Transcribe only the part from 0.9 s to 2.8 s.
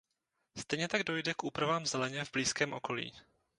dojde k úpravám zeleně v blízkém